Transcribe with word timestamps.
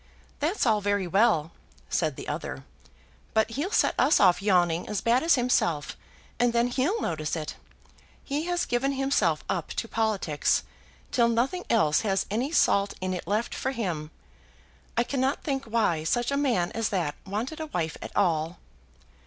"That's 0.39 0.65
all 0.65 0.81
very 0.81 1.05
well," 1.05 1.51
said 1.87 2.15
the 2.15 2.27
other; 2.27 2.63
"but 3.35 3.51
he'll 3.51 3.69
set 3.69 3.93
us 3.99 4.19
off 4.19 4.41
yawning 4.41 4.89
as 4.89 4.99
bad 4.99 5.21
as 5.21 5.35
himself, 5.35 5.95
and 6.39 6.53
then 6.53 6.69
he'll 6.69 6.99
notice 7.01 7.35
it. 7.35 7.55
He 8.23 8.45
has 8.45 8.65
given 8.65 8.93
himself 8.93 9.43
up 9.47 9.67
to 9.75 9.87
politics, 9.87 10.63
till 11.11 11.27
nothing 11.27 11.65
else 11.69 12.01
has 12.01 12.25
any 12.31 12.51
salt 12.51 12.95
in 12.99 13.13
it 13.13 13.27
left 13.27 13.53
for 13.53 13.73
him. 13.73 14.09
I 14.97 15.03
cannot 15.03 15.43
think 15.43 15.65
why 15.65 16.03
such 16.03 16.31
a 16.31 16.35
man 16.35 16.71
as 16.71 16.89
that 16.89 17.13
wanted 17.27 17.59
a 17.59 17.67
wife 17.67 17.95
at 18.01 18.15
all." 18.17 18.57